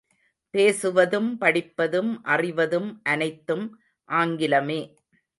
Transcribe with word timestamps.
பேசுவதும் 0.53 1.37
படிப்பதும் 1.37 2.23
அறிவதும் 2.23 2.99
அனைத்தும் 3.03 3.79
ஆங்கிலமே. 4.09 4.81